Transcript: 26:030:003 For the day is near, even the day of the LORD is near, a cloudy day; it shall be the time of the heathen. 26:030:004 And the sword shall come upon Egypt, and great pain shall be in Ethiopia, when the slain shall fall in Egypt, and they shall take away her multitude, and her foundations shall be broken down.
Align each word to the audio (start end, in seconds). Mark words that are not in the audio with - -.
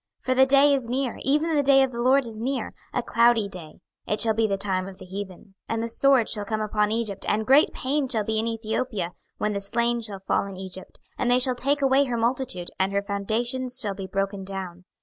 26:030:003 0.21 0.25
For 0.25 0.33
the 0.33 0.45
day 0.47 0.73
is 0.73 0.89
near, 0.89 1.17
even 1.21 1.55
the 1.55 1.61
day 1.61 1.83
of 1.83 1.91
the 1.91 2.01
LORD 2.01 2.25
is 2.25 2.41
near, 2.41 2.73
a 2.91 3.03
cloudy 3.03 3.47
day; 3.47 3.81
it 4.07 4.19
shall 4.19 4.33
be 4.33 4.47
the 4.47 4.57
time 4.57 4.87
of 4.87 4.97
the 4.97 5.05
heathen. 5.05 5.53
26:030:004 5.69 5.69
And 5.75 5.83
the 5.83 5.89
sword 5.89 6.27
shall 6.27 6.43
come 6.45 6.59
upon 6.59 6.91
Egypt, 6.91 7.23
and 7.29 7.45
great 7.45 7.71
pain 7.71 8.07
shall 8.09 8.23
be 8.23 8.39
in 8.39 8.47
Ethiopia, 8.47 9.11
when 9.37 9.53
the 9.53 9.61
slain 9.61 10.01
shall 10.01 10.21
fall 10.25 10.47
in 10.47 10.57
Egypt, 10.57 10.99
and 11.19 11.29
they 11.29 11.37
shall 11.37 11.53
take 11.53 11.83
away 11.83 12.05
her 12.05 12.17
multitude, 12.17 12.71
and 12.79 12.91
her 12.91 13.03
foundations 13.03 13.79
shall 13.79 13.93
be 13.93 14.07
broken 14.07 14.43
down. 14.43 14.85